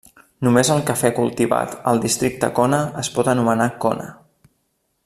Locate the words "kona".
2.61-2.81, 3.87-4.11